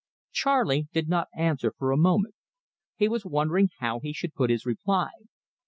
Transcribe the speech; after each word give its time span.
Charley 0.31 0.87
did 0.93 1.07
not 1.09 1.27
answer 1.37 1.71
for 1.77 1.91
a 1.91 1.95
moment. 1.95 2.33
He 2.95 3.07
was 3.07 3.23
wondering 3.23 3.69
how 3.77 3.99
he 3.99 4.13
should 4.13 4.33
put 4.33 4.49
his 4.49 4.65
reply. 4.65 5.11